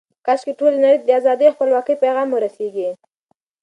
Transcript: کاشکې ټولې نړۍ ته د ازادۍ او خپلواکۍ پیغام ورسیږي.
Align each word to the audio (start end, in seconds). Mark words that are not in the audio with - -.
کاشکې 0.25 0.53
ټولې 0.59 0.77
نړۍ 0.83 0.97
ته 0.99 1.05
د 1.07 1.11
ازادۍ 1.19 1.45
او 1.47 1.55
خپلواکۍ 1.55 1.95
پیغام 2.03 2.27
ورسیږي. 2.31 2.89